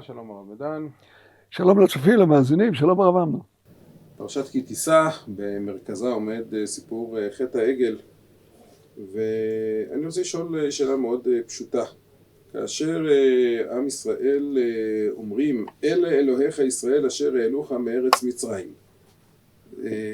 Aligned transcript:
שלום 0.00 0.30
הרב 0.30 0.52
מדן. 0.52 0.86
שלום 1.50 1.80
לצופים, 1.80 2.18
למאזינים, 2.18 2.74
שלום 2.74 3.00
הרב 3.00 3.16
אמנון. 3.16 3.40
פרשת 4.16 4.48
כי 4.48 4.62
תישא, 4.62 5.08
במרכזה 5.28 6.08
עומד 6.08 6.44
סיפור 6.64 7.18
חטא 7.36 7.58
העגל, 7.58 7.98
ואני 9.12 10.06
רוצה 10.06 10.20
לשאול 10.20 10.70
שאלה 10.70 10.96
מאוד 10.96 11.28
פשוטה. 11.46 11.84
כאשר 12.52 13.04
עם 13.72 13.86
ישראל 13.86 14.58
אומרים, 15.16 15.66
אלה 15.84 16.08
אלוהיך 16.08 16.58
ישראל 16.58 17.06
אשר 17.06 17.36
העלוך 17.36 17.72
מארץ 17.72 18.22
מצרים, 18.22 18.68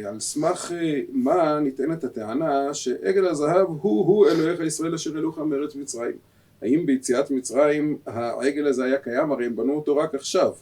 על 0.09 0.21
סמך 0.21 0.73
מה 1.13 1.61
נטענת 1.61 2.05
הטענה 2.05 2.75
שעגל 2.75 3.27
הזהב 3.27 3.67
הוא-הוא 3.69 4.27
אלוהיך 4.29 4.61
ישראל 4.61 4.95
אשר 4.95 5.15
העלוך 5.15 5.39
מארץ 5.39 5.77
מצרים? 5.77 6.17
האם 6.63 6.87
ביציאת 6.87 7.31
מצרים 7.31 7.99
העגל 8.07 8.67
הזה 8.67 8.85
היה 8.85 8.99
קיים? 8.99 9.33
הרי 9.33 9.47
הם 9.47 9.57
בנו 9.57 9.73
אותו 9.73 9.97
רק 9.97 10.15
עכשיו. 10.15 10.53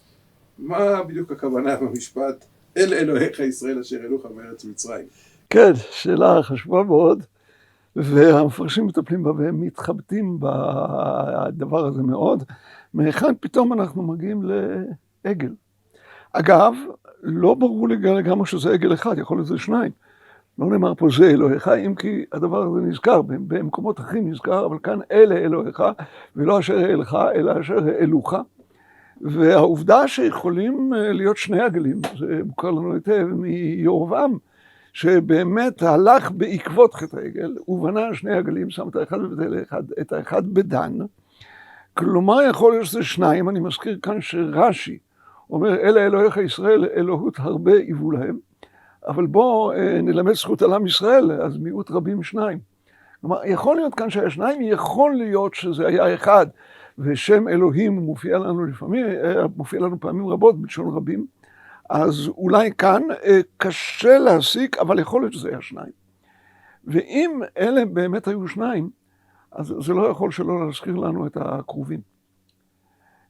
מה 0.58 1.02
בדיוק 1.02 1.32
הכוונה 1.32 1.76
במשפט 1.76 2.44
אל 2.76 2.94
אלוהיך 2.94 3.40
ישראל 3.40 3.78
אשר 3.80 4.00
העלוך 4.02 4.26
מארץ 4.36 4.64
מצרים? 4.64 5.06
כן, 5.50 5.72
שאלה 5.90 6.42
חשובה 6.42 6.82
מאוד, 6.82 7.24
והמפרשים 7.96 8.86
מטפלים 8.86 9.22
בה 9.22 9.32
והם 9.32 9.60
מתחבטים 9.60 10.38
בדבר 10.40 11.86
הזה 11.86 12.02
מאוד. 12.02 12.44
מהיכן 12.94 13.34
פתאום 13.40 13.72
אנחנו 13.72 14.02
מגיעים 14.02 14.42
לעגל. 15.24 15.52
אגב, 16.32 16.74
לא 17.22 17.54
ברור 17.54 17.88
לגמרי 17.88 18.46
שזה 18.46 18.70
עגל 18.70 18.94
אחד, 18.94 19.18
יכול 19.18 19.36
להיות 19.36 19.46
שזה 19.46 19.58
שניים. 19.58 19.92
לא 20.58 20.66
נאמר 20.66 20.94
פה 20.94 21.08
זה 21.18 21.30
אלוהיך, 21.30 21.68
אם 21.68 21.94
כי 21.94 22.24
הדבר 22.32 22.62
הזה 22.62 22.80
נזכר, 22.80 23.22
במקומות 23.22 24.00
אחרים 24.00 24.30
נזכר, 24.30 24.66
אבל 24.66 24.78
כאן 24.82 24.98
אלה 25.12 25.34
אלוהיך, 25.34 25.82
ולא 26.36 26.58
אשר 26.58 26.92
אלך, 26.92 27.18
אלא 27.34 27.60
אשר 27.60 27.88
אלוך. 28.00 28.34
והעובדה 29.20 30.08
שיכולים 30.08 30.92
להיות 30.92 31.36
שני 31.36 31.60
עגלים, 31.60 31.96
זה 32.18 32.40
מוכר 32.46 32.70
לנו 32.70 32.94
היטב 32.94 33.26
מירבעם, 33.32 34.38
שבאמת 34.92 35.82
הלך 35.82 36.30
בעקבות 36.30 36.94
חטא 36.94 37.16
העגל, 37.16 37.56
ובנה 37.68 38.14
שני 38.14 38.32
עגלים, 38.32 38.70
שם 38.70 38.88
את 38.88 38.96
האחד 38.96 39.18
בבית 39.18 39.72
אל, 39.72 39.82
את 40.00 40.12
האחד 40.12 40.54
בדן. 40.54 40.98
כלומר, 41.94 42.42
יכול 42.50 42.72
להיות 42.72 42.86
שזה 42.86 43.02
שניים, 43.02 43.48
אני 43.48 43.60
מזכיר 43.60 43.98
כאן 44.02 44.20
שרש"י 44.20 44.98
אומר, 45.50 45.74
אלה 45.74 46.06
אלוהיך 46.06 46.36
ישראל, 46.36 46.84
אלוהות 46.96 47.34
הרבה 47.38 47.72
היוו 47.72 48.10
להם. 48.10 48.38
אבל 49.08 49.26
בואו 49.26 49.72
נלמד 50.02 50.32
זכות 50.32 50.62
על 50.62 50.74
עם 50.74 50.86
ישראל, 50.86 51.32
אז 51.32 51.56
מיעוט 51.56 51.90
רבים 51.90 52.22
שניים. 52.22 52.58
כלומר, 53.20 53.40
יכול 53.44 53.76
להיות 53.76 53.94
כאן 53.94 54.10
שהיה 54.10 54.30
שניים, 54.30 54.62
יכול 54.62 55.14
להיות 55.14 55.54
שזה 55.54 55.86
היה 55.86 56.14
אחד, 56.14 56.46
ושם 56.98 57.48
אלוהים 57.48 57.92
מופיע 57.98 58.38
לנו 58.38 58.64
לפעמים, 58.64 59.06
מופיע 59.56 59.80
לנו 59.80 60.00
פעמים 60.00 60.26
רבות 60.26 60.60
בלשון 60.60 60.96
רבים, 60.96 61.26
אז 61.90 62.28
אולי 62.28 62.72
כאן 62.78 63.02
קשה 63.56 64.18
להסיק, 64.18 64.78
אבל 64.78 64.98
יכול 64.98 65.22
להיות 65.22 65.32
שזה 65.32 65.48
היה 65.48 65.60
שניים. 65.60 65.92
ואם 66.84 67.40
אלה 67.58 67.84
באמת 67.84 68.28
היו 68.28 68.48
שניים, 68.48 68.90
אז 69.52 69.74
זה 69.80 69.92
לא 69.92 70.08
יכול 70.08 70.30
שלא 70.30 70.66
להזכיר 70.66 70.96
לנו 70.96 71.26
את 71.26 71.36
הכרובים. 71.40 72.13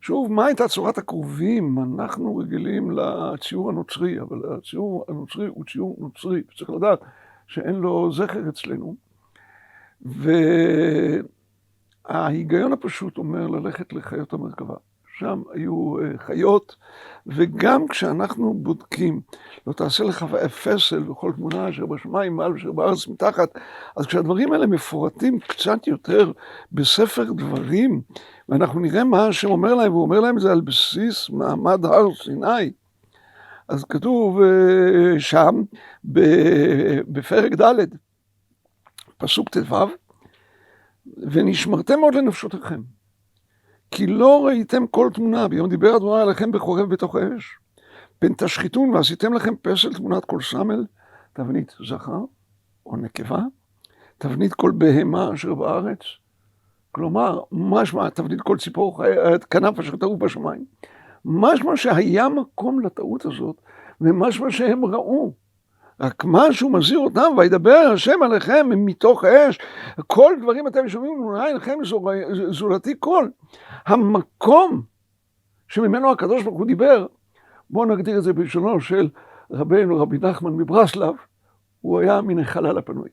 שוב, 0.05 0.33
מה 0.33 0.47
הייתה 0.47 0.69
צורת 0.69 0.99
הכרובים? 0.99 1.79
אנחנו 1.79 2.37
רגילים 2.37 2.91
לציור 2.91 3.71
הנוצרי, 3.71 4.21
אבל 4.21 4.41
הציור 4.59 5.05
הנוצרי 5.09 5.47
הוא 5.47 5.65
ציור 5.65 5.97
נוצרי, 5.99 6.43
וצריך 6.53 6.71
לדעת 6.71 6.99
שאין 7.47 7.75
לו 7.75 8.13
זכר 8.13 8.49
אצלנו. 8.49 8.95
וההיגיון 12.09 12.73
הפשוט 12.73 13.19
אומר 13.19 13.47
ללכת 13.47 13.93
לחיות 13.93 14.33
המרכבה. 14.33 14.75
שם 15.19 15.43
היו 15.53 15.95
חיות, 16.19 16.77
וגם 17.27 17.89
כשאנחנו 17.89 18.55
בודקים, 18.55 19.21
לא 19.67 19.73
תעשה 19.73 20.05
לך 20.05 20.27
פסל 20.65 21.11
וכל 21.11 21.33
תמונה 21.37 21.69
אשר 21.69 21.87
בשמיים 21.87 22.37
מעל 22.37 22.53
ואשר 22.53 22.73
בארץ 22.73 23.09
מתחת, 23.09 23.49
אז 23.97 24.07
כשהדברים 24.07 24.53
האלה 24.53 24.67
מפורטים 24.67 25.39
קצת 25.41 25.87
יותר 25.87 26.33
בספר 26.73 27.33
דברים, 27.33 28.01
ואנחנו 28.49 28.81
נראה 28.81 29.05
מה 29.05 29.27
השם 29.27 29.51
אומר 29.51 29.75
להם, 29.75 29.93
והוא 29.93 30.03
אומר 30.03 30.21
להם 30.21 30.39
זה 30.39 30.53
על 30.53 30.61
בסיס 30.61 31.31
מעמד 31.31 31.85
הר 31.85 32.15
סיני. 32.15 32.73
אז 33.69 33.85
כתוב 33.85 34.41
שם, 35.19 35.63
בפרק 37.09 37.53
ד', 37.53 37.75
פסוק 39.19 39.49
ט"ו, 39.49 39.77
ונשמרתם 41.17 42.01
מאוד 42.01 42.15
לנפשותיכם, 42.15 42.83
כי 43.91 44.07
לא 44.07 44.47
ראיתם 44.47 44.87
כל 44.87 45.11
תמונה, 45.15 45.49
ביום 45.49 45.69
דיבר 45.69 45.97
אדוני 45.97 46.23
עליכם 46.23 46.53
בחורב 46.53 46.89
בתוך 46.89 47.17
האש, 47.17 47.59
פן 48.19 48.35
תשחיתון 48.35 48.91
ועשיתם 48.91 49.33
לכם 49.33 49.55
פסל 49.63 49.95
תמונת 49.95 50.25
כל 50.25 50.41
סמל, 50.41 50.85
תבנית 51.33 51.75
זכר 51.89 52.21
או 52.87 52.97
נקבה, 52.97 53.43
תבנית 54.19 54.55
כל 54.55 54.73
בהמה 54.79 55.35
אשר 55.35 55.55
בארץ, 55.55 55.99
כלומר, 56.95 57.41
משמע 57.53 58.11
תבנית 58.11 58.41
כל 58.41 58.57
ציפור 58.59 59.05
כנף 59.51 59.79
אשר 59.79 59.97
טעו 59.97 60.17
בשמיים. 60.17 60.65
משמע 61.25 61.77
שהיה 61.77 62.29
מקום 62.29 62.81
לטעות 62.81 63.25
הזאת, 63.27 63.61
ומשמע 64.01 64.51
שהם 64.51 64.85
ראו. 64.85 65.33
רק 66.01 66.25
משהו 66.27 66.71
מזהיר 66.71 66.99
אותם, 66.99 67.33
וידבר 67.39 67.91
השם 67.93 68.23
עליכם 68.23 68.67
מתוך 68.77 69.25
האש, 69.25 69.59
כל 70.07 70.33
דברים 70.43 70.67
אתם 70.67 70.89
שומעים, 70.89 71.23
אולי 71.23 71.55
לכם 71.55 71.79
זולתי 72.51 72.95
כל. 72.99 73.29
המקום 73.87 74.83
שממנו 75.69 76.11
הקדוש 76.11 76.43
ברוך 76.43 76.59
הוא 76.59 76.67
דיבר, 76.67 77.07
בואו 77.71 77.85
נגדיר 77.85 78.19
את 78.19 78.23
זה 78.23 78.33
בלשונו 78.33 78.81
של 78.81 79.09
רבנו 79.51 79.97
רבי 79.97 80.19
נחמן 80.19 80.53
מברסלב, 80.53 81.15
הוא 81.81 82.01
היה 82.01 82.21
מן 82.21 82.39
החלל 82.39 82.79
הפנוי. 82.79 83.09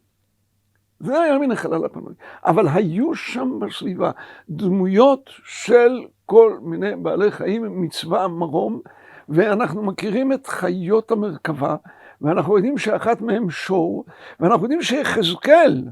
זה 1.03 1.21
היה 1.21 1.37
מן 1.37 1.51
החלל 1.51 1.85
הפנוי. 1.85 2.13
אבל 2.45 2.67
היו 2.73 3.15
שם 3.15 3.59
בסביבה 3.59 4.11
דמויות 4.49 5.29
של 5.45 6.05
כל 6.25 6.57
מיני 6.61 6.95
בעלי 6.95 7.31
חיים 7.31 7.81
מצבא 7.81 8.27
מרום, 8.27 8.79
ואנחנו 9.29 9.83
מכירים 9.83 10.33
את 10.33 10.47
חיות 10.47 11.11
המרכבה, 11.11 11.75
ואנחנו 12.21 12.55
יודעים 12.55 12.77
שאחת 12.77 13.21
מהן 13.21 13.49
שור, 13.49 14.05
ואנחנו 14.39 14.63
יודעים 14.65 14.81
שיחזקאל 14.81 15.83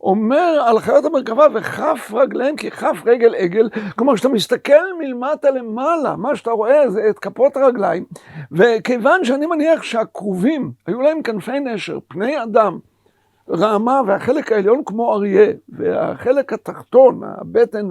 אומר 0.00 0.64
על 0.66 0.78
חיות 0.78 1.04
המרכבה 1.04 1.46
וכף 1.54 2.12
רגליהם 2.14 2.56
ככף 2.56 3.02
רגל 3.06 3.34
עגל, 3.34 3.68
כלומר 3.96 4.14
כשאתה 4.14 4.28
מסתכל 4.28 4.72
מלמטה 4.98 5.50
למעלה, 5.50 6.16
מה 6.16 6.36
שאתה 6.36 6.50
רואה 6.50 6.90
זה 6.90 7.00
את 7.10 7.18
כפות 7.18 7.56
הרגליים, 7.56 8.04
וכיוון 8.52 9.24
שאני 9.24 9.46
מניח 9.46 9.82
שהכרובים 9.82 10.72
היו 10.86 11.00
להם 11.00 11.22
כנפי 11.22 11.60
נשר, 11.60 11.98
פני 12.08 12.42
אדם, 12.42 12.78
רעמה 13.50 14.00
והחלק 14.06 14.52
העליון 14.52 14.82
כמו 14.86 15.14
אריה, 15.14 15.46
והחלק 15.68 16.52
התחתון, 16.52 17.20
הבטן 17.24 17.88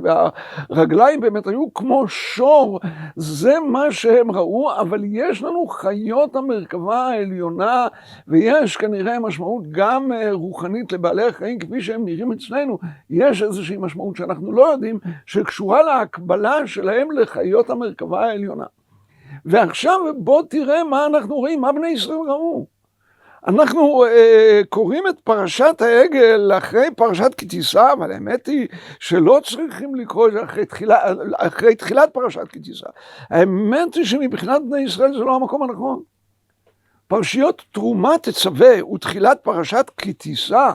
והרגליים 0.69 1.19
באמת 1.19 1.47
היו 1.47 1.73
כמו 1.73 2.07
שור, 2.07 2.79
זה 3.15 3.53
מה 3.59 3.91
שהם 3.91 4.31
ראו, 4.31 4.79
אבל 4.79 5.01
יש 5.05 5.43
לנו 5.43 5.67
חיות 5.67 6.35
המרכבה 6.35 7.07
העליונה, 7.07 7.87
ויש 8.27 8.77
כנראה 8.77 9.19
משמעות 9.19 9.63
גם 9.71 10.11
רוחנית 10.31 10.91
לבעלי 10.91 11.27
החיים 11.27 11.59
כפי 11.59 11.81
שהם 11.81 12.05
נראים 12.05 12.31
אצלנו, 12.31 12.77
יש 13.09 13.43
איזושהי 13.43 13.77
משמעות 13.77 14.15
שאנחנו 14.15 14.51
לא 14.51 14.71
יודעים, 14.71 14.99
שקשורה 15.25 15.81
להקבלה 15.83 16.67
שלהם 16.67 17.11
לחיות 17.11 17.69
המרכבה 17.69 18.25
העליונה. 18.25 18.65
ועכשיו 19.45 19.99
בוא 20.17 20.41
תראה 20.49 20.83
מה 20.83 21.05
אנחנו 21.05 21.35
רואים, 21.35 21.61
מה 21.61 21.71
בני 21.71 21.87
ישראל 21.87 22.17
ראו. 22.27 22.74
אנחנו 23.47 24.05
אה, 24.05 24.61
קוראים 24.69 25.03
את 25.07 25.19
פרשת 25.19 25.81
העגל 25.81 26.51
אחרי 26.57 26.87
פרשת 26.95 27.35
כי 27.37 27.45
תישא, 27.45 27.93
אבל 27.93 28.11
האמת 28.11 28.45
היא 28.45 28.67
שלא 28.99 29.39
צריכים 29.43 29.95
לקרוא 29.95 30.27
את 30.27 30.33
זה 30.33 30.43
אחרי, 30.43 30.65
תחילה, 30.65 30.97
אחרי 31.37 31.75
תחילת 31.75 32.13
פרשת 32.13 32.47
כי 32.47 32.59
תישא. 32.59 32.87
האמת 33.29 33.95
היא 33.95 34.05
שמבחינת 34.05 34.61
בני 34.69 34.81
ישראל 34.81 35.13
זה 35.13 35.23
לא 35.23 35.35
המקום 35.35 35.63
הנכון. 35.63 36.03
פרשיות 37.07 37.61
תרומה 37.71 38.17
תצווה 38.21 38.85
ותחילת 38.93 39.39
פרשת 39.43 39.91
כי 39.97 40.13
תישא, 40.13 40.71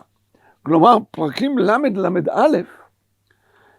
כלומר 0.62 0.96
פרקים 1.10 1.58
ל"ל"א, 1.58 2.58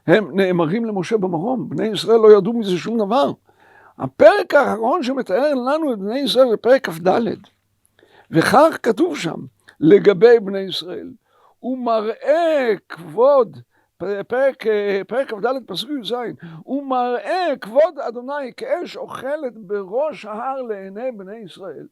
הם 0.08 0.30
נאמרים 0.34 0.86
למשה 0.86 1.18
במרום, 1.18 1.70
בני 1.70 1.88
ישראל 1.88 2.20
לא 2.20 2.38
ידעו 2.38 2.54
מזה 2.54 2.78
שום 2.78 2.98
דבר. 2.98 3.32
הפרק 4.00 4.54
האחרון 4.54 5.04
שמתאר 5.04 5.54
לנו 5.54 5.94
את 5.94 6.00
בני 6.00 6.20
ישראל 6.20 6.50
זה 6.50 6.58
פרק 6.58 6.90
כ"ד. 6.90 7.08
וכך 8.31 8.78
כתוב 8.83 9.18
שם 9.18 9.39
לגבי 9.80 10.39
בני 10.39 10.60
ישראל, 10.60 11.12
הוא 11.60 11.78
מראה 11.78 12.74
כבוד, 12.89 13.57
פרק 14.28 14.63
כ"ד 15.28 15.45
פסוק 15.68 15.89
י"ז, 15.89 16.13
הוא 16.63 16.83
מראה 16.83 17.54
כבוד 17.62 18.00
אדוני 18.00 18.54
כאש 18.57 18.98
אוכלת 18.98 19.57
בראש 19.57 20.25
ההר 20.25 20.62
לעיני 20.62 21.12
בני 21.12 21.38
ישראל. 21.38 21.88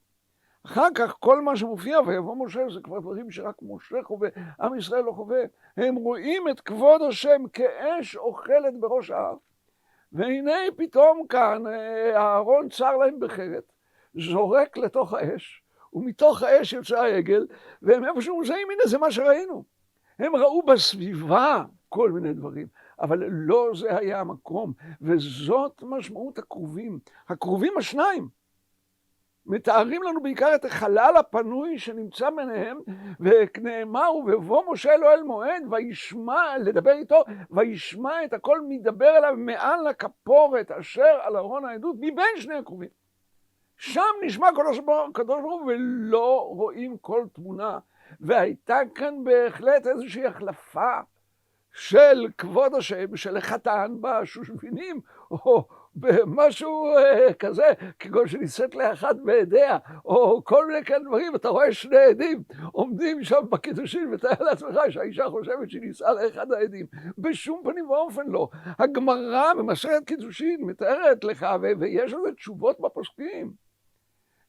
אחר 0.65 0.87
כך 0.95 1.15
כל 1.19 1.41
מה 1.41 1.55
שמופיע 1.55 1.99
ויבוא 2.07 2.45
משה 2.45 2.69
זה 2.73 2.79
כבר 2.83 2.99
דברים 2.99 3.31
שרק 3.31 3.55
משה 3.61 3.97
חווה, 4.03 4.29
עם 4.61 4.75
ישראל 4.75 5.03
לא 5.03 5.11
חווה, 5.11 5.41
הם 5.77 5.95
רואים 5.95 6.49
את 6.49 6.61
כבוד 6.61 7.01
השם 7.01 7.41
כאש 7.53 8.15
אוכלת 8.15 8.79
בראש 8.79 9.11
ההר. 9.11 9.35
והנה 10.13 10.57
פתאום 10.77 11.27
כאן 11.29 11.63
אהרון 12.15 12.69
צר 12.69 12.97
להם 12.97 13.19
בחרת, 13.19 13.71
זורק 14.15 14.77
לתוך 14.77 15.13
האש, 15.13 15.63
ומתוך 15.93 16.43
האש 16.43 16.73
יוצא 16.73 16.99
העגל, 16.99 17.47
והם 17.81 18.05
איפשהו 18.05 18.39
מזהים, 18.39 18.67
הנה 18.71 18.81
זה 18.85 18.97
מה 18.97 19.11
שראינו. 19.11 19.63
הם 20.19 20.35
ראו 20.35 20.61
בסביבה 20.61 21.63
כל 21.89 22.11
מיני 22.11 22.33
דברים, 22.33 22.67
אבל 23.01 23.23
לא 23.29 23.71
זה 23.75 23.97
היה 23.97 24.19
המקום, 24.19 24.73
וזאת 25.01 25.83
משמעות 25.83 26.37
הקרובים. 26.39 26.99
הקרובים 27.29 27.73
השניים. 27.77 28.39
מתארים 29.45 30.03
לנו 30.03 30.21
בעיקר 30.23 30.55
את 30.55 30.65
החלל 30.65 31.13
הפנוי 31.19 31.79
שנמצא 31.79 32.29
ביניהם, 32.29 32.77
ונאמר, 33.19 34.15
ובבוא 34.15 34.63
משה 34.71 34.93
אלוהי 34.93 35.13
אל 35.13 35.23
מועד, 35.23 35.63
וישמע, 35.69 36.57
לדבר 36.57 36.91
איתו, 36.91 37.23
וישמע 37.51 38.25
את 38.25 38.33
הכל 38.33 38.61
מדבר 38.67 39.17
אליו 39.17 39.33
מעל 39.37 39.87
הכפורת 39.87 40.71
אשר 40.71 41.19
על 41.21 41.37
ארון 41.37 41.65
העדות, 41.65 41.95
מבין 41.95 42.35
שני 42.37 42.55
הקרובים. 42.55 42.98
שם 43.79 44.01
נשמע 44.21 44.47
קדוש 44.55 44.79
ברוך 44.79 45.61
הוא 45.61 45.71
ולא 45.71 46.45
רואים 46.49 46.97
כל 46.97 47.25
תמונה. 47.33 47.79
והייתה 48.19 48.79
כאן 48.95 49.23
בהחלט 49.23 49.87
איזושהי 49.87 50.25
החלפה 50.25 50.99
של 51.73 52.27
כבוד 52.37 52.75
השם, 52.75 53.15
של 53.15 53.37
החתן 53.37 53.95
בשושבינים, 54.01 55.01
או 55.31 55.67
במשהו 55.95 56.87
כזה, 57.39 57.67
כגון 57.99 58.27
שנישאת 58.27 58.75
לאחת 58.75 59.15
בעדיה, 59.15 59.77
או 60.05 60.41
כל 60.43 60.67
מיני 60.67 60.85
כאלה 60.85 61.03
דברים, 61.03 61.35
אתה 61.35 61.49
רואה 61.49 61.71
שני 61.73 61.97
עדים 61.97 62.43
עומדים 62.71 63.23
שם 63.23 63.41
בקידושין, 63.49 64.13
ותאר 64.13 64.43
לעצמך 64.45 64.75
שהאישה 64.89 65.29
חושבת 65.29 65.69
שהיא 65.69 65.81
נישאה 65.81 66.13
לאחד 66.13 66.51
העדים. 66.51 66.85
בשום 67.17 67.61
פנים 67.63 67.89
ואופן 67.89 68.27
לא. 68.27 68.49
הגמרא 68.79 69.53
במסכת 69.53 70.05
קידושין 70.05 70.61
מתארת 70.61 71.23
לך, 71.23 71.45
ויש 71.79 72.13
לזה 72.13 72.31
תשובות 72.35 72.79
בפוסקים. 72.79 73.68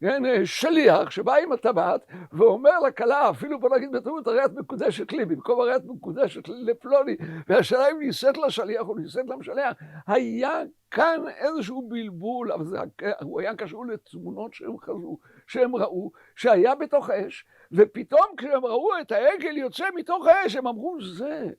כן, 0.00 0.22
שליח 0.44 1.10
שבא 1.10 1.34
עם 1.34 1.52
הטבעת 1.52 2.00
ואומר 2.32 2.78
לכלה, 2.78 3.30
אפילו 3.30 3.60
בוא 3.60 3.76
נגיד 3.76 3.92
בטעות, 3.92 4.26
הרי 4.26 4.44
את 4.44 4.52
מקודשת 4.52 5.12
לי, 5.12 5.24
במקום 5.24 5.60
הרי 5.60 5.76
את 5.76 5.84
מקודשת 5.84 6.48
לפלוני, 6.48 7.16
והשאלה 7.48 7.90
אם 7.90 7.98
נישאת 7.98 8.36
לשליח 8.36 8.88
או 8.88 8.94
נישאת 8.94 9.26
למשלח, 9.28 9.76
היה 10.06 10.62
כאן 10.90 11.24
איזשהו 11.36 11.88
בלבול, 11.88 12.52
אבל 12.52 12.64
זה, 12.64 12.78
הוא 13.22 13.40
היה 13.40 13.56
קשור 13.56 13.86
לתמונות 13.86 14.54
שהם 14.54 14.78
חזו, 14.78 15.18
שהם 15.46 15.76
ראו, 15.76 16.10
שהיה 16.36 16.74
בתוך 16.74 17.10
האש, 17.10 17.46
ופתאום 17.72 18.26
כשהם 18.36 18.66
ראו 18.66 18.88
את 19.00 19.12
העגל 19.12 19.56
יוצא 19.56 19.84
מתוך 19.94 20.26
האש, 20.26 20.56
הם 20.56 20.66
אמרו 20.66 20.96
זה. 21.00 21.50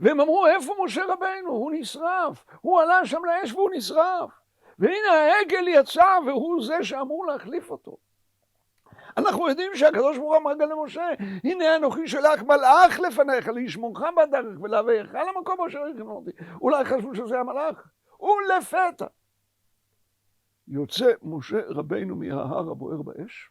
והם 0.00 0.20
אמרו, 0.20 0.46
איפה 0.46 0.74
משה 0.84 1.04
רבנו? 1.04 1.50
הוא 1.50 1.72
נשרף. 1.74 2.44
הוא 2.60 2.80
עלה 2.80 3.06
שם 3.06 3.20
לאש 3.24 3.52
והוא 3.52 3.70
נשרף. 3.74 4.39
והנה 4.80 5.12
העגל 5.12 5.68
יצא 5.68 6.18
והוא 6.26 6.64
זה 6.64 6.84
שאמור 6.84 7.26
להחליף 7.26 7.70
אותו. 7.70 7.96
אנחנו 9.16 9.48
יודעים 9.48 9.74
שהקדוש 9.74 10.18
ברוך 10.18 10.30
הוא 10.30 10.36
אמר 10.36 10.52
גם 10.54 10.70
למשה, 10.70 11.08
הנה 11.44 11.76
אנוכי 11.76 12.08
שלח 12.08 12.42
מלאך 12.42 13.00
לפניך 13.00 13.48
לשמורך 13.48 14.02
בדרך 14.16 14.60
ולהביאך 14.60 15.14
למקום 15.14 15.66
אשר 15.66 15.78
הכנו 15.94 16.12
אותי. 16.12 16.30
אולי 16.60 16.84
חשבו 16.84 17.14
שזה 17.14 17.38
המלאך, 17.38 17.88
ולפתע. 18.20 19.06
יוצא 20.68 21.12
משה 21.22 21.60
רבינו 21.68 22.16
מההר 22.16 22.70
הבוער 22.70 23.02
באש, 23.02 23.50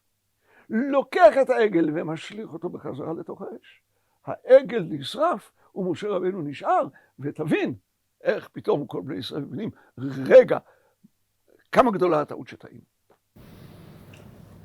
לוקח 0.70 1.38
את 1.42 1.50
העגל 1.50 1.90
ומשליך 1.94 2.54
אותו 2.54 2.70
בחזרה 2.70 3.14
לתוך 3.14 3.42
האש. 3.42 3.82
העגל 4.26 4.86
נשרף 4.90 5.52
ומשה 5.76 6.08
רבינו 6.08 6.42
נשאר, 6.42 6.88
ותבין 7.20 7.74
איך 8.24 8.50
פתאום 8.52 8.88
כל 8.88 9.02
בני 9.02 9.18
ישראל 9.18 9.42
מבינים, 9.42 9.70
רגע, 10.26 10.58
כמה 11.72 11.92
גדולה 11.92 12.22
הטעות 12.22 12.48
שטעים. 12.48 12.82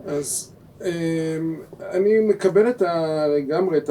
אז 0.07 0.55
אמ, 0.83 1.61
אני 1.81 2.21
מקבל 2.29 2.71
את 2.71 2.83
ה... 2.83 3.27
לגמרי 3.27 3.79
את 3.79 3.91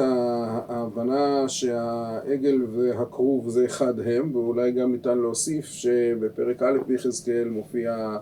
ההבנה 0.68 1.48
שהעגל 1.48 2.64
והכרוב 2.64 3.48
זה 3.48 3.64
אחד 3.64 4.00
הם, 4.00 4.36
ואולי 4.36 4.72
גם 4.72 4.92
ניתן 4.92 5.18
להוסיף 5.18 5.64
שבפרק 5.64 6.62
א' 6.62 6.78
ביחזקאל 6.86 7.48
מופיע 7.48 8.16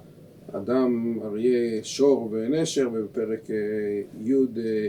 אדם, 0.52 1.18
אריה, 1.24 1.84
שור 1.84 2.28
ונשר, 2.32 2.88
ובפרק 2.92 3.50
אה, 3.50 3.56
י' 4.20 4.32
אה, 4.34 4.88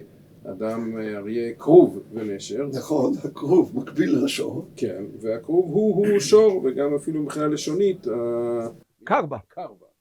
אדם, 0.52 0.98
אה, 0.98 1.18
אריה, 1.18 1.54
כרוב 1.54 2.00
ונשר. 2.14 2.68
נכון, 2.74 3.14
הכרוב 3.24 3.72
מקביל 3.76 4.24
לשור. 4.26 4.66
כן, 4.76 5.04
והכרוב 5.22 5.66
הוא, 5.66 6.08
הוא 6.08 6.20
שור, 6.20 6.62
וגם 6.66 6.96
אפילו 6.96 7.22
מבחינה 7.24 7.48
לשונית. 7.48 8.08
קרבה. 9.04 9.38
קרבה. 9.48 9.93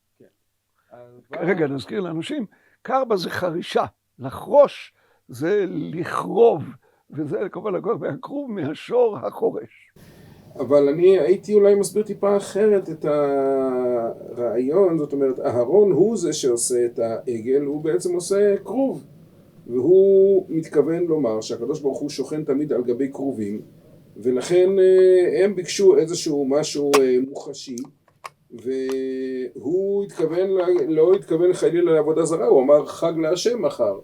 רגע, 1.33 1.67
נזכיר 1.67 2.01
לאנשים, 2.01 2.47
קרבה 2.83 3.17
זה 3.17 3.31
חרישה, 3.31 3.85
לחרוש 4.19 4.93
זה 5.29 5.65
לכרוב, 5.69 6.63
וזה 7.11 7.39
כמובן 7.53 7.75
לקוח 7.75 7.97
מהכרוב 8.01 8.51
מהשור 8.51 9.17
החורש. 9.19 9.93
אבל 10.57 10.89
אני 10.89 11.19
הייתי 11.19 11.55
אולי 11.55 11.75
מסביר 11.75 12.03
טיפה 12.03 12.37
אחרת 12.37 12.91
את 12.91 13.05
הרעיון, 13.05 14.99
זאת 14.99 15.13
אומרת, 15.13 15.41
אהרון 15.41 15.93
הוא 15.93 16.17
זה 16.17 16.33
שעושה 16.33 16.85
את 16.85 16.99
העגל, 16.99 17.63
הוא 17.63 17.85
בעצם 17.85 18.15
עושה 18.15 18.57
כרוב. 18.65 19.05
והוא 19.67 20.47
מתכוון 20.49 21.05
לומר 21.05 21.41
שהקדוש 21.41 21.81
ברוך 21.81 21.99
הוא 21.99 22.11
שוכן 22.11 22.45
תמיד 22.45 22.73
על 22.73 22.83
גבי 22.83 23.13
כרובים, 23.13 23.61
ולכן 24.17 24.71
אה, 24.79 25.45
הם 25.45 25.55
ביקשו 25.55 25.97
איזשהו 25.97 26.47
משהו 26.49 26.91
אה, 27.01 27.17
מוחשי. 27.29 27.77
והוא 28.53 30.05
התכוון, 30.05 30.51
לא 30.89 31.15
התכוון 31.15 31.53
חלילה 31.53 31.93
לעבודה 31.93 32.25
זרה, 32.25 32.47
הוא 32.47 32.63
אמר 32.63 32.87
חג 32.87 33.13
להשם 33.23 33.63
מחר. 33.63 33.99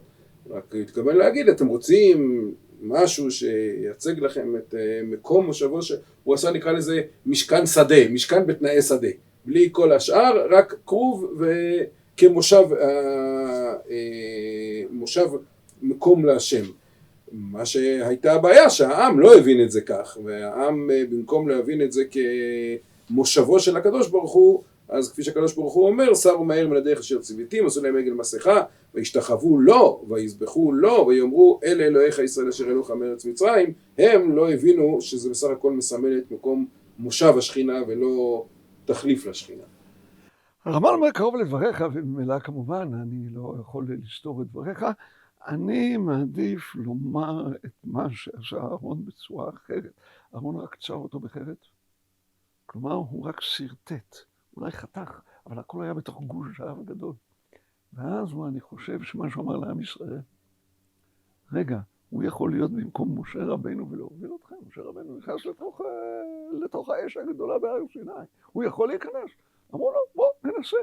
רק 0.50 0.74
התכוון 0.82 1.16
להגיד, 1.16 1.48
אתם 1.48 1.66
רוצים 1.66 2.50
משהו 2.82 3.30
שייצג 3.30 4.18
לכם 4.20 4.56
את 4.56 4.74
אה, 4.78 5.00
מקום 5.04 5.46
מושבו, 5.46 5.82
שהוא 5.82 6.34
עשה 6.34 6.50
נקרא 6.50 6.72
לזה 6.72 7.00
משכן 7.26 7.66
שדה, 7.66 8.08
משכן 8.10 8.46
בתנאי 8.46 8.82
שדה. 8.82 9.08
בלי 9.44 9.68
כל 9.72 9.92
השאר, 9.92 10.46
רק 10.50 10.74
כרוב 10.86 11.26
וכמושב 11.38 12.64
אה, 12.72 13.74
אה, 13.90 14.82
מושב 14.90 15.26
מקום 15.82 16.24
להשם. 16.24 16.64
מה 17.32 17.66
שהייתה 17.66 18.32
הבעיה 18.32 18.70
שהעם 18.70 19.20
לא 19.20 19.38
הבין 19.38 19.62
את 19.62 19.70
זה 19.70 19.80
כך, 19.80 20.18
והעם 20.24 20.90
במקום 21.10 21.48
להבין 21.48 21.82
את 21.82 21.92
זה 21.92 22.04
כ... 22.10 22.16
מושבו 23.10 23.60
של 23.60 23.76
הקדוש 23.76 24.08
ברוך 24.08 24.32
הוא, 24.32 24.62
אז 24.88 25.12
כפי 25.12 25.22
שהקדוש 25.22 25.54
ברוך 25.54 25.74
הוא 25.74 25.86
אומר, 25.86 26.14
שרו 26.14 26.44
מהר 26.44 26.68
מן 26.68 26.76
הדרך 26.76 26.98
אשר 26.98 27.18
ציוויתים, 27.18 27.66
עשו 27.66 27.82
להם 27.82 27.96
עגל 27.96 28.12
מסכה, 28.12 28.62
וישתחוו 28.94 29.60
לו, 29.60 30.04
ויזבחו 30.08 30.72
לו, 30.72 31.06
ויאמרו 31.08 31.60
אלה 31.64 31.84
אלוהיך 31.84 32.18
ישראל 32.18 32.48
אשר 32.48 32.64
אלוהיך 32.64 32.90
מארץ 32.90 33.24
מצרים, 33.24 33.72
הם 33.98 34.36
לא 34.36 34.50
הבינו 34.50 35.00
שזה 35.00 35.30
בסך 35.30 35.48
הכל 35.50 35.72
מסמל 35.72 36.18
את 36.18 36.32
מקום 36.32 36.66
מושב 36.98 37.34
השכינה 37.38 37.82
ולא 37.88 38.44
תחליף 38.84 39.26
לשכינה. 39.26 39.64
הרמב"ן 40.64 40.88
אומר 40.88 41.10
קרוב 41.10 41.36
לדבריך, 41.36 41.84
וממילא 41.92 42.38
כמובן 42.38 42.90
אני 43.02 43.28
לא 43.34 43.54
יכול 43.60 43.86
לסתור 44.04 44.42
את 44.42 44.46
דבריך, 44.46 44.84
אני 45.48 45.96
מעדיף 45.96 46.74
לומר 46.74 47.46
את 47.64 47.70
מה 47.84 48.06
שעשה 48.10 48.56
אהרון 48.56 49.04
בצורה 49.04 49.50
אחרת. 49.50 49.92
אהרון 50.34 50.56
רק 50.56 50.76
צר 50.80 50.94
אותו 50.94 51.20
בחרת. 51.20 51.66
כלומר, 52.68 52.92
הוא 52.92 53.26
רק 53.28 53.40
שרטט, 53.40 54.16
אולי 54.56 54.70
חתך, 54.70 55.20
אבל 55.46 55.58
הכל 55.58 55.84
היה 55.84 55.94
בתוך 55.94 56.22
גוש 56.22 56.60
האב 56.60 56.80
הגדול. 56.80 57.14
ואז 57.92 58.32
הוא, 58.32 58.48
אני 58.48 58.60
חושב, 58.60 59.02
שמה 59.02 59.30
שהוא 59.30 59.44
אמר 59.44 59.56
לעם 59.56 59.80
ישראל, 59.80 60.20
רגע, 61.52 61.78
הוא 62.10 62.24
יכול 62.24 62.50
להיות 62.50 62.70
במקום 62.70 63.20
משה 63.20 63.44
רבנו 63.44 63.90
ולהוביל 63.90 64.30
אתכם. 64.40 64.56
משה 64.68 64.82
רבנו 64.82 65.16
נכנס 65.18 65.46
לתוך, 65.46 65.80
לתוך 66.62 66.88
האש 66.88 67.16
הגדולה 67.16 67.58
בהר 67.58 67.80
סיני. 67.92 68.12
הוא 68.52 68.64
יכול 68.64 68.88
להיכנס. 68.88 69.30
אמרו 69.74 69.90
לו, 69.90 69.98
בוא, 70.14 70.28
ננסה. 70.44 70.76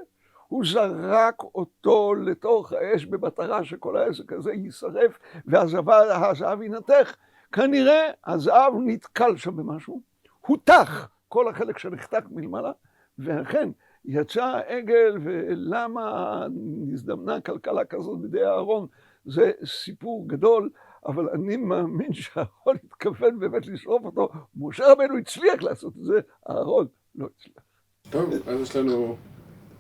הוא 0.48 0.64
זרק 0.66 1.44
אותו 1.44 2.16
לתוך 2.16 2.74
האש 2.74 3.06
במטרה 3.06 3.64
שכל 3.64 3.98
העסק 3.98 4.34
הזה 4.34 4.54
יישרף 4.54 5.20
והזהב 5.46 6.62
ינתך. 6.62 7.16
כנראה 7.52 8.12
הזהב 8.26 8.74
נתקל 8.86 9.38
שם 9.38 9.56
במשהו, 9.56 10.02
הותח. 10.42 11.15
כל 11.36 11.48
החלק 11.48 11.78
שנחתך 11.78 12.26
מלמעלה, 12.32 12.72
ואכן 13.20 13.70
יצא 14.06 14.44
העגל, 14.44 15.18
ולמה 15.24 16.48
נזדמנה 16.88 17.42
כלכלה 17.42 17.86
כזאת 17.86 18.20
בידי 18.20 18.46
אהרון, 18.46 18.88
זה 19.26 19.52
סיפור 19.66 20.28
גדול, 20.28 20.70
אבל 21.06 21.30
אני 21.30 21.58
מאמין 21.58 22.14
שאהרון 22.14 22.76
התכוון 22.84 23.40
באמת 23.40 23.68
לשרוף 23.68 24.06
אותו. 24.06 24.30
משה 24.56 24.92
רבנו 24.92 25.18
הצליח 25.18 25.64
לעשות 25.64 25.94
את 25.98 26.04
זה, 26.04 26.20
אהרון 26.50 26.88
לא 27.16 27.28
הצליח. 27.36 27.64
טוב, 28.10 28.34
אז 28.48 28.62
יש 28.62 28.76
לנו 28.76 29.16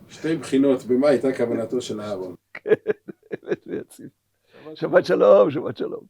שתי 0.10 0.36
בחינות 0.36 0.84
במה 0.84 1.08
הייתה 1.08 1.38
כוונתו 1.38 1.82
של 1.82 2.02
אהרון. 2.02 2.36
כן, 2.54 2.74
אמת 3.34 3.68
ויציב. 3.68 4.10
שבת 4.76 5.06
שלום, 5.06 5.52
שבת 5.52 5.78
שלום. 5.78 6.04